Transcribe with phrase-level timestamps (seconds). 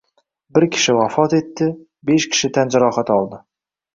[0.57, 1.67] Bir kishi vafot etdi,
[2.11, 3.43] besh kishi tan jarohati oldi